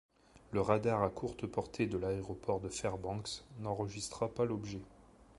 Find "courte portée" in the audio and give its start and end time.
1.11-1.85